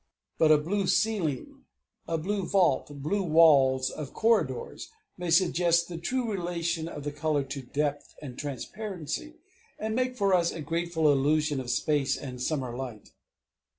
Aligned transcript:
But 0.39 0.51
a 0.51 0.57
blue 0.57 0.87
ceiling, 0.87 1.65
a 2.07 2.17
blue 2.17 2.41
vault, 2.47 2.87
blue 3.03 3.21
walls 3.21 3.91
of 3.91 4.15
corridors, 4.15 4.89
may 5.15 5.29
suggest 5.29 5.89
the 5.89 5.99
true 5.99 6.31
relation 6.31 6.87
of 6.87 7.03
the 7.03 7.11
color 7.11 7.43
to 7.43 7.61
depth 7.61 8.15
and 8.19 8.35
transparency, 8.35 9.35
and 9.77 9.93
make 9.93 10.17
for 10.17 10.33
us 10.33 10.51
a 10.51 10.61
grateful 10.61 11.11
illusion 11.11 11.59
of 11.59 11.69
space 11.69 12.17
and 12.17 12.41
summer 12.41 12.75
light. 12.75 13.11